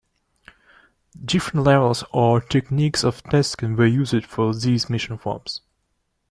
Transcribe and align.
Different 1.23 1.63
levels 1.63 2.03
or 2.11 2.41
techniques 2.41 3.03
of 3.03 3.21
tasking 3.21 3.75
were 3.75 3.85
used 3.85 4.25
for 4.25 4.51
these 4.51 4.89
mission 4.89 5.19
forms. 5.19 5.61